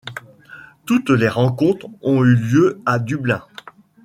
[0.87, 3.43] Toutes les rencontres ont eu lieu à Dublin.